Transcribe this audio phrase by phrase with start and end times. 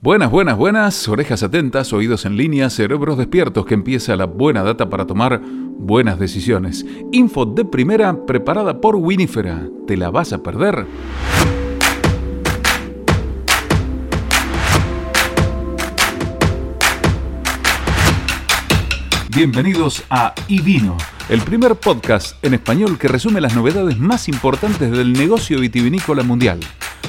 [0.00, 4.88] Buenas, buenas, buenas, orejas atentas, oídos en línea, cerebros despiertos, que empieza la buena data
[4.88, 6.86] para tomar buenas decisiones.
[7.10, 9.60] Info de primera preparada por Winifera.
[9.88, 10.86] ¿Te la vas a perder?
[19.34, 20.96] Bienvenidos a iVino,
[21.28, 26.60] el primer podcast en español que resume las novedades más importantes del negocio vitivinícola mundial.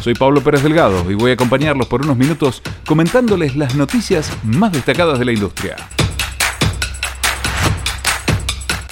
[0.01, 4.71] Soy Pablo Pérez Delgado y voy a acompañarlos por unos minutos comentándoles las noticias más
[4.71, 5.75] destacadas de la industria.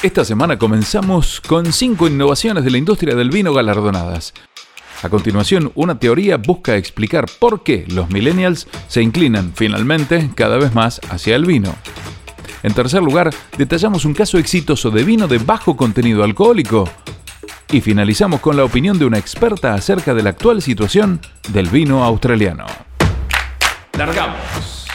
[0.03, 4.33] Esta semana comenzamos con cinco innovaciones de la industria del vino galardonadas.
[5.01, 10.73] A continuación, una teoría busca explicar por qué los millennials se inclinan finalmente cada vez
[10.75, 11.73] más hacia el vino.
[12.63, 16.89] En tercer lugar, detallamos un caso exitoso de vino de bajo contenido alcohólico
[17.71, 22.03] y finalizamos con la opinión de una experta acerca de la actual situación del vino
[22.03, 22.65] australiano.
[23.97, 24.85] ¡Largamos!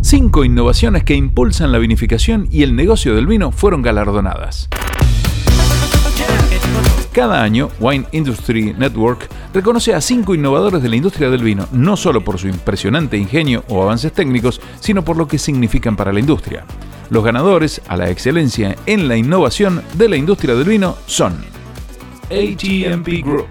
[0.00, 4.68] Cinco innovaciones que impulsan la vinificación y el negocio del vino fueron galardonadas.
[7.12, 11.96] Cada año, Wine Industry Network reconoce a cinco innovadores de la industria del vino, no
[11.96, 16.20] solo por su impresionante ingenio o avances técnicos, sino por lo que significan para la
[16.20, 16.64] industria.
[17.10, 21.34] Los ganadores a la excelencia en la innovación de la industria del vino son
[22.30, 23.46] ATMP Group,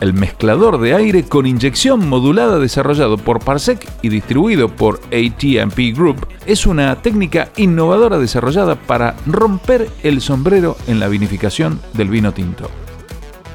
[0.00, 6.26] el mezclador de aire con inyección modulada desarrollado por Parsec y distribuido por ATMP Group,
[6.46, 12.68] es una técnica innovadora desarrollada para romper el sombrero en la vinificación del vino tinto.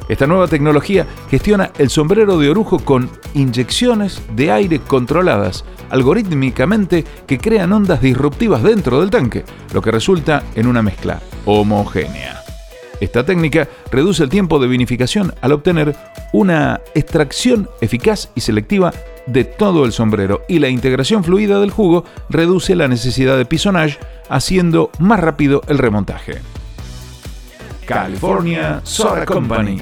[0.09, 7.37] Esta nueva tecnología gestiona el sombrero de orujo con inyecciones de aire controladas algorítmicamente que
[7.37, 12.41] crean ondas disruptivas dentro del tanque, lo que resulta en una mezcla homogénea.
[12.99, 15.95] Esta técnica reduce el tiempo de vinificación al obtener
[16.33, 18.91] una extracción eficaz y selectiva
[19.27, 23.99] de todo el sombrero y la integración fluida del jugo reduce la necesidad de pisonage
[24.29, 26.39] haciendo más rápido el remontaje.
[27.85, 29.79] California Soda Company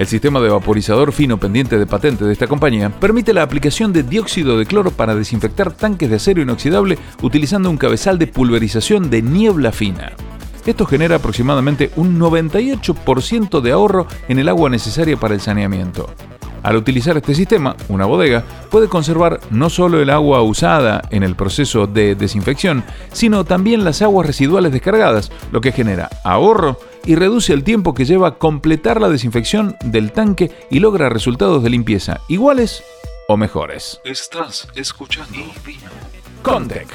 [0.00, 4.02] el sistema de vaporizador fino pendiente de patente de esta compañía permite la aplicación de
[4.02, 9.20] dióxido de cloro para desinfectar tanques de acero inoxidable utilizando un cabezal de pulverización de
[9.20, 10.12] niebla fina.
[10.64, 16.08] Esto genera aproximadamente un 98% de ahorro en el agua necesaria para el saneamiento.
[16.62, 21.36] Al utilizar este sistema, una bodega puede conservar no solo el agua usada en el
[21.36, 27.52] proceso de desinfección, sino también las aguas residuales descargadas, lo que genera ahorro y reduce
[27.52, 32.82] el tiempo que lleva completar la desinfección del tanque y logra resultados de limpieza iguales
[33.28, 34.00] o mejores.
[34.04, 35.38] Estás escuchando
[36.42, 36.88] Contec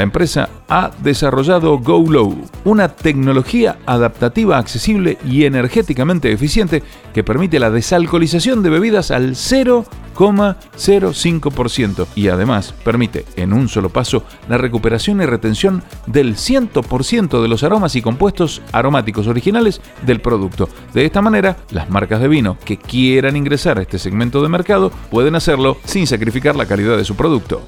[0.00, 2.34] la empresa ha desarrollado GoLow,
[2.64, 12.06] una tecnología adaptativa accesible y energéticamente eficiente que permite la desalcoholización de bebidas al 0,05%
[12.14, 17.62] y además permite en un solo paso la recuperación y retención del 100% de los
[17.62, 20.70] aromas y compuestos aromáticos originales del producto.
[20.94, 24.90] De esta manera, las marcas de vino que quieran ingresar a este segmento de mercado
[25.10, 27.60] pueden hacerlo sin sacrificar la calidad de su producto.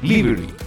[0.00, 0.65] Liberty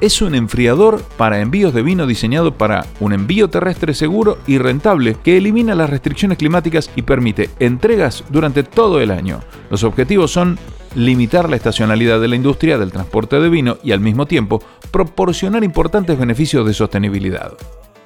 [0.00, 5.16] es un enfriador para envíos de vino diseñado para un envío terrestre seguro y rentable
[5.22, 9.40] que elimina las restricciones climáticas y permite entregas durante todo el año.
[9.70, 10.58] Los objetivos son
[10.94, 15.62] limitar la estacionalidad de la industria del transporte de vino y al mismo tiempo proporcionar
[15.62, 17.52] importantes beneficios de sostenibilidad.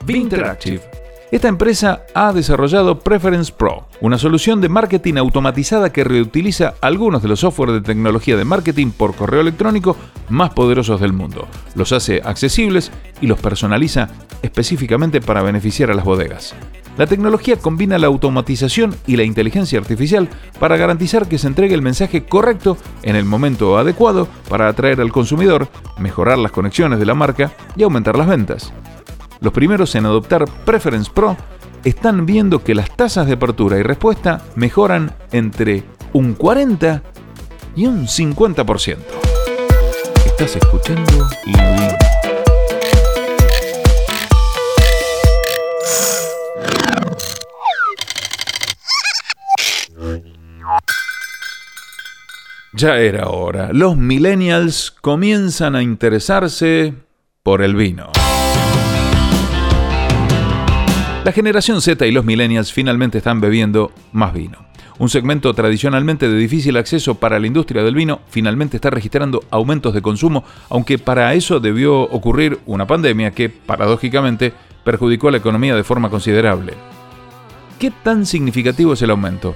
[0.04, 7.22] Vinteractive esta empresa ha desarrollado Preference Pro, una solución de marketing automatizada que reutiliza algunos
[7.22, 9.96] de los software de tecnología de marketing por correo electrónico
[10.28, 11.48] más poderosos del mundo.
[11.74, 14.08] Los hace accesibles y los personaliza
[14.42, 16.54] específicamente para beneficiar a las bodegas.
[16.96, 20.28] La tecnología combina la automatización y la inteligencia artificial
[20.60, 25.10] para garantizar que se entregue el mensaje correcto en el momento adecuado para atraer al
[25.10, 25.66] consumidor,
[25.98, 28.72] mejorar las conexiones de la marca y aumentar las ventas.
[29.44, 31.36] Los primeros en adoptar Preference Pro
[31.84, 35.82] están viendo que las tasas de apertura y respuesta mejoran entre
[36.14, 37.02] un 40
[37.76, 38.96] y un 50%.
[40.24, 41.28] Estás escuchando
[52.72, 53.68] Ya era hora.
[53.74, 56.94] Los millennials comienzan a interesarse
[57.42, 58.10] por el vino.
[61.24, 64.58] La generación Z y los millennials finalmente están bebiendo más vino.
[64.98, 69.94] Un segmento tradicionalmente de difícil acceso para la industria del vino finalmente está registrando aumentos
[69.94, 74.52] de consumo, aunque para eso debió ocurrir una pandemia que, paradójicamente,
[74.84, 76.74] perjudicó a la economía de forma considerable.
[77.78, 79.54] ¿Qué tan significativo es el aumento?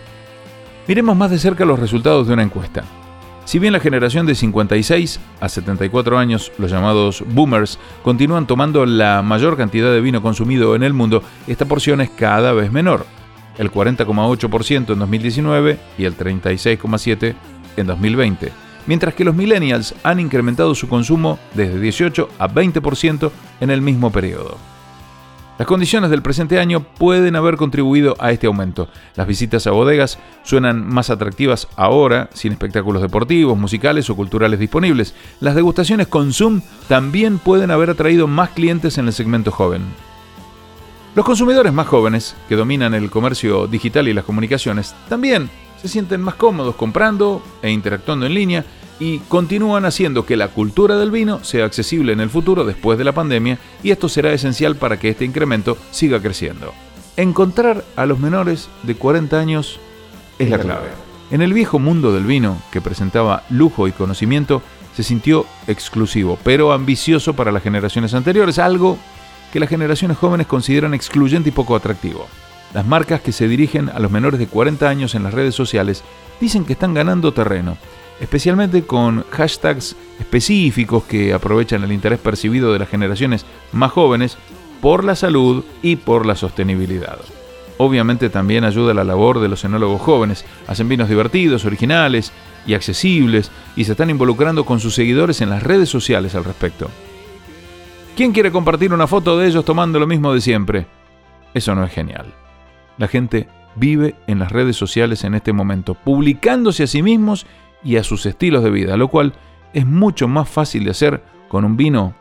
[0.86, 2.82] Miremos más de cerca los resultados de una encuesta.
[3.48, 9.22] Si bien la generación de 56 a 74 años, los llamados boomers, continúan tomando la
[9.22, 13.06] mayor cantidad de vino consumido en el mundo, esta porción es cada vez menor,
[13.56, 17.34] el 40,8% en 2019 y el 36,7%
[17.78, 18.52] en 2020,
[18.86, 23.30] mientras que los millennials han incrementado su consumo desde 18 a 20%
[23.62, 24.58] en el mismo periodo.
[25.58, 28.88] Las condiciones del presente año pueden haber contribuido a este aumento.
[29.16, 35.16] Las visitas a bodegas suenan más atractivas ahora, sin espectáculos deportivos, musicales o culturales disponibles.
[35.40, 39.82] Las degustaciones con Zoom también pueden haber atraído más clientes en el segmento joven.
[41.16, 45.50] Los consumidores más jóvenes, que dominan el comercio digital y las comunicaciones, también
[45.82, 48.64] se sienten más cómodos comprando e interactuando en línea
[49.00, 53.04] y continúan haciendo que la cultura del vino sea accesible en el futuro después de
[53.04, 56.72] la pandemia y esto será esencial para que este incremento siga creciendo.
[57.16, 59.80] Encontrar a los menores de 40 años
[60.38, 60.88] es la clave.
[61.30, 64.62] En el viejo mundo del vino, que presentaba lujo y conocimiento,
[64.94, 68.98] se sintió exclusivo, pero ambicioso para las generaciones anteriores, algo
[69.52, 72.26] que las generaciones jóvenes consideran excluyente y poco atractivo.
[72.74, 76.04] Las marcas que se dirigen a los menores de 40 años en las redes sociales
[76.40, 77.76] dicen que están ganando terreno
[78.20, 84.36] especialmente con hashtags específicos que aprovechan el interés percibido de las generaciones más jóvenes
[84.80, 87.18] por la salud y por la sostenibilidad.
[87.78, 92.32] Obviamente también ayuda la labor de los enólogos jóvenes, hacen vinos divertidos, originales
[92.66, 96.90] y accesibles y se están involucrando con sus seguidores en las redes sociales al respecto.
[98.16, 100.86] ¿Quién quiere compartir una foto de ellos tomando lo mismo de siempre?
[101.54, 102.26] Eso no es genial.
[102.98, 107.46] La gente vive en las redes sociales en este momento, publicándose a sí mismos
[107.82, 109.34] y a sus estilos de vida, lo cual
[109.72, 112.14] es mucho más fácil de hacer con un vino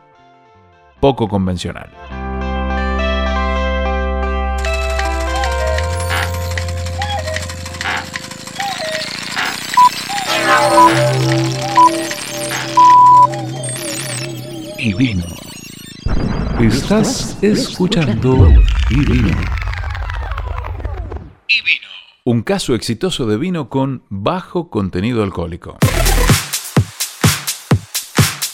[1.00, 1.90] poco convencional.
[14.78, 15.24] Y vino.
[16.60, 18.48] Estás escuchando
[18.90, 19.57] y vino un
[22.48, 25.76] caso exitoso de vino con bajo contenido alcohólico.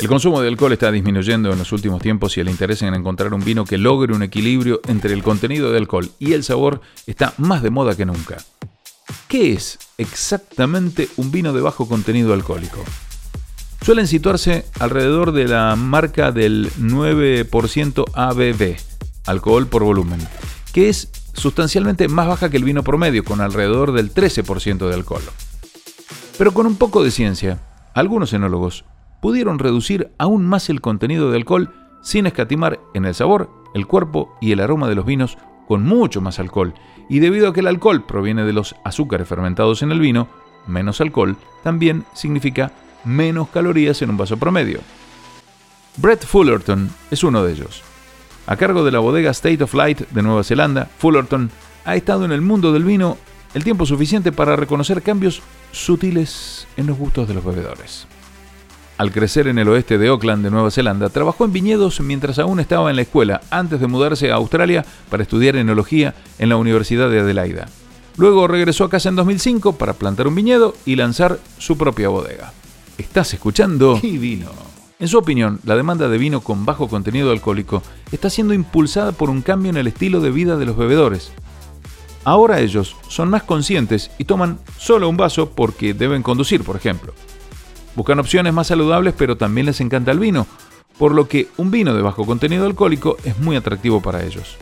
[0.01, 3.33] El consumo de alcohol está disminuyendo en los últimos tiempos y el interés en encontrar
[3.33, 7.35] un vino que logre un equilibrio entre el contenido de alcohol y el sabor está
[7.39, 8.39] más de moda que nunca.
[9.29, 12.83] ¿Qué es exactamente un vino de bajo contenido alcohólico?
[13.81, 18.77] Suelen situarse alrededor de la marca del 9% ABV,
[19.27, 20.19] alcohol por volumen,
[20.73, 25.23] que es sustancialmente más baja que el vino promedio, con alrededor del 13% de alcohol.
[26.39, 27.61] Pero con un poco de ciencia,
[27.95, 28.85] algunos enólogos
[29.21, 31.71] pudieron reducir aún más el contenido de alcohol
[32.03, 36.21] sin escatimar en el sabor, el cuerpo y el aroma de los vinos con mucho
[36.21, 36.75] más alcohol.
[37.09, 40.29] Y debido a que el alcohol proviene de los azúcares fermentados en el vino,
[40.67, 42.73] menos alcohol también significa
[43.05, 44.81] menos calorías en un vaso promedio.
[45.97, 47.83] Brett Fullerton es uno de ellos.
[48.47, 51.51] A cargo de la bodega State of Light de Nueva Zelanda, Fullerton
[51.85, 53.17] ha estado en el mundo del vino
[53.55, 55.41] el tiempo suficiente para reconocer cambios
[55.73, 58.07] sutiles en los gustos de los bebedores.
[58.99, 62.61] Al crecer en el oeste de Auckland de Nueva Zelanda, trabajó en viñedos mientras aún
[62.61, 67.11] estaba en la escuela, antes de mudarse a Australia para estudiar enología en la Universidad
[67.11, 67.67] de Adelaida.
[68.17, 72.53] Luego regresó a casa en 2005 para plantar un viñedo y lanzar su propia bodega.
[72.99, 73.99] ¿Estás escuchando?
[74.03, 74.74] Y vino.
[75.05, 79.29] En su opinión, la demanda de vino con bajo contenido alcohólico está siendo impulsada por
[79.29, 81.31] un cambio en el estilo de vida de los bebedores.
[82.25, 87.13] Ahora ellos son más conscientes y toman solo un vaso porque deben conducir, por ejemplo.
[87.95, 90.47] Buscan opciones más saludables pero también les encanta el vino,
[90.97, 94.57] por lo que un vino de bajo contenido alcohólico es muy atractivo para ellos.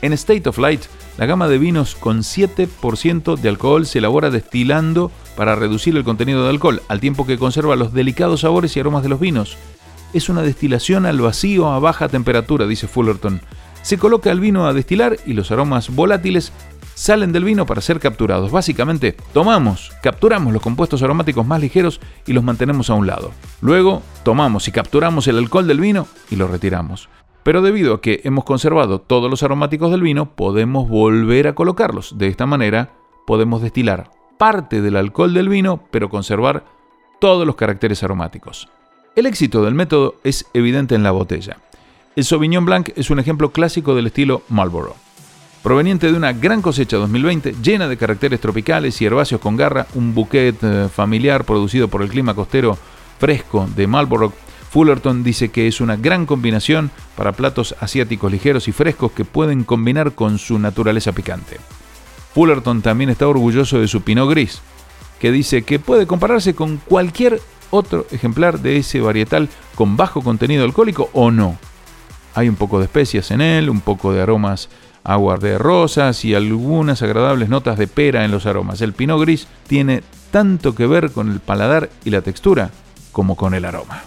[0.00, 0.82] En State of Light,
[1.16, 6.44] la gama de vinos con 7% de alcohol se elabora destilando para reducir el contenido
[6.44, 9.56] de alcohol, al tiempo que conserva los delicados sabores y aromas de los vinos.
[10.12, 13.40] Es una destilación al vacío a baja temperatura, dice Fullerton.
[13.82, 16.52] Se coloca el vino a destilar y los aromas volátiles
[16.94, 18.52] salen del vino para ser capturados.
[18.52, 23.32] Básicamente, tomamos, capturamos los compuestos aromáticos más ligeros y los mantenemos a un lado.
[23.60, 27.08] Luego, tomamos y capturamos el alcohol del vino y lo retiramos.
[27.48, 32.18] Pero debido a que hemos conservado todos los aromáticos del vino, podemos volver a colocarlos.
[32.18, 32.90] De esta manera,
[33.26, 36.66] podemos destilar parte del alcohol del vino, pero conservar
[37.22, 38.68] todos los caracteres aromáticos.
[39.16, 41.56] El éxito del método es evidente en la botella.
[42.16, 44.96] El Sauvignon Blanc es un ejemplo clásico del estilo Marlborough.
[45.62, 50.14] Proveniente de una gran cosecha 2020 llena de caracteres tropicales y herbáceos con garra, un
[50.14, 52.76] bouquet eh, familiar producido por el clima costero
[53.18, 54.34] fresco de Marlborough
[54.70, 59.64] Fullerton dice que es una gran combinación para platos asiáticos ligeros y frescos que pueden
[59.64, 61.58] combinar con su naturaleza picante.
[62.34, 64.60] Fullerton también está orgulloso de su Pinot Gris,
[65.18, 70.64] que dice que puede compararse con cualquier otro ejemplar de ese varietal con bajo contenido
[70.64, 71.58] alcohólico o no.
[72.34, 74.68] Hay un poco de especias en él, un poco de aromas
[75.04, 78.82] agua de rosas y algunas agradables notas de pera en los aromas.
[78.82, 82.70] El Pinot Gris tiene tanto que ver con el paladar y la textura
[83.10, 84.02] como con el aroma.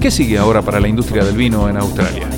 [0.00, 2.28] ¿Qué sigue ahora para la industria del vino en Australia?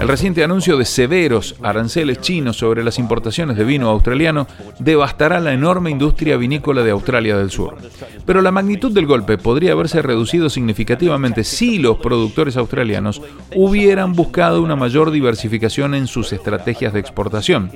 [0.00, 4.46] El reciente anuncio de severos aranceles chinos sobre las importaciones de vino australiano
[4.78, 7.76] devastará la enorme industria vinícola de Australia del Sur.
[8.24, 13.20] Pero la magnitud del golpe podría haberse reducido significativamente si los productores australianos
[13.54, 17.70] hubieran buscado una mayor diversificación en sus estrategias de exportación.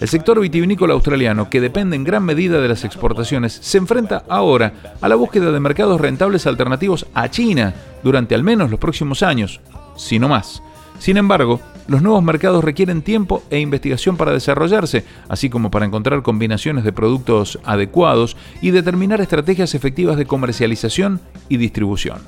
[0.00, 4.96] El sector vitivinícola australiano, que depende en gran medida de las exportaciones, se enfrenta ahora
[5.00, 9.60] a la búsqueda de mercados rentables alternativos a China durante al menos los próximos años,
[9.96, 10.62] si no más.
[10.98, 16.22] Sin embargo, los nuevos mercados requieren tiempo e investigación para desarrollarse, así como para encontrar
[16.22, 22.18] combinaciones de productos adecuados y determinar estrategias efectivas de comercialización y distribución.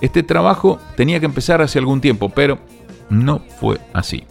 [0.00, 2.58] Este trabajo tenía que empezar hace algún tiempo, pero
[3.10, 4.24] no fue así.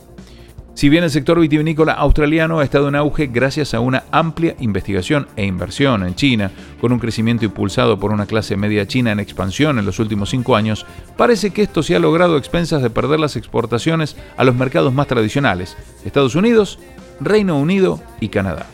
[0.77, 5.27] Si bien el sector vitivinícola australiano ha estado en auge gracias a una amplia investigación
[5.35, 9.79] e inversión en China, con un crecimiento impulsado por una clase media china en expansión
[9.79, 10.85] en los últimos cinco años,
[11.17, 14.93] parece que esto se ha logrado a expensas de perder las exportaciones a los mercados
[14.93, 16.77] más tradicionales, Estados Unidos,
[17.19, 18.67] Reino Unido y Canadá.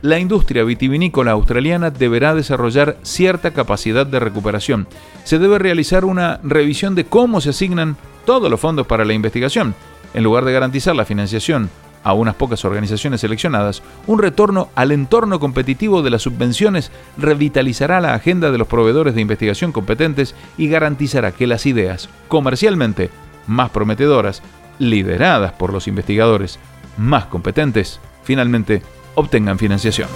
[0.00, 4.86] La industria vitivinícola australiana deberá desarrollar cierta capacidad de recuperación.
[5.24, 9.74] Se debe realizar una revisión de cómo se asignan todos los fondos para la investigación
[10.14, 11.70] en lugar de garantizar la financiación
[12.04, 18.14] a unas pocas organizaciones seleccionadas, un retorno al entorno competitivo de las subvenciones revitalizará la
[18.14, 23.10] agenda de los proveedores de investigación competentes y garantizará que las ideas comercialmente
[23.46, 24.42] más prometedoras,
[24.78, 26.58] lideradas por los investigadores
[26.96, 28.82] más competentes, finalmente
[29.14, 30.08] obtengan financiación.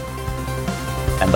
[1.20, 1.34] And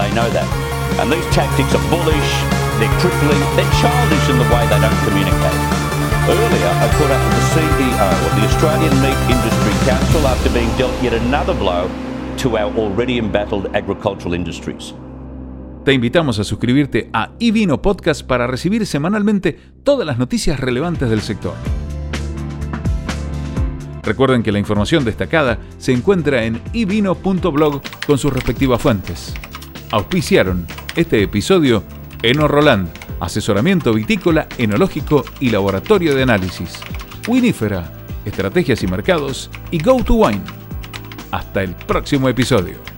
[6.29, 10.71] Earlier, I caught up with the CEO of the Australian Meat Industry Council after being
[10.79, 11.88] dealt yet another blow
[12.38, 14.95] to our already embattled agricultural industries.
[15.85, 21.23] Te invitamos a suscribirte a iVino Podcast para recibir semanalmente todas las noticias relevantes del
[21.23, 21.55] sector.
[24.05, 29.35] Recuerden que la información destacada se encuentra en ivino.blog con sus respectivas fuentes.
[29.91, 31.83] Auspiciaron este episodio
[32.23, 36.81] Eno Roland asesoramiento vitícola, enológico y laboratorio de análisis.
[37.29, 37.91] Winifera,
[38.25, 40.43] estrategias y mercados y Go to Wine.
[41.31, 42.91] Hasta el próximo episodio.